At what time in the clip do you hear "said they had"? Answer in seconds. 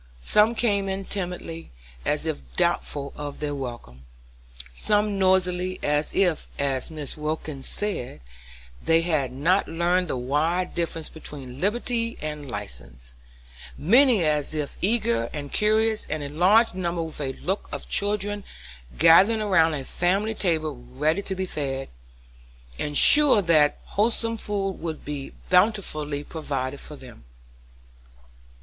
7.69-9.31